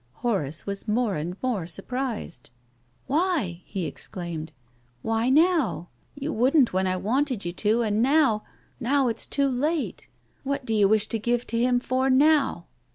Horace 0.25 0.65
was 0.65 0.87
more 0.87 1.13
and 1.15 1.35
more 1.43 1.67
surprised. 1.67 2.49
"Why?" 3.05 3.61
he 3.65 3.85
exclaimed. 3.85 4.51
"Why 5.03 5.29
now? 5.29 5.89
You 6.15 6.33
wouldn't 6.33 6.73
when 6.73 6.87
I 6.87 6.97
wanted 6.97 7.45
you 7.45 7.53
to, 7.53 7.83
and 7.83 8.01
now— 8.01 8.43
now 8.79 9.09
it's 9.09 9.27
too 9.27 9.47
late. 9.47 10.07
What 10.43 10.65
do 10.65 10.73
you 10.73 10.87
wish 10.87 11.05
to 11.09 11.19
give 11.19 11.45
to 11.45 11.55
him 11.59 11.79
for 11.79 12.09
now 12.09 12.65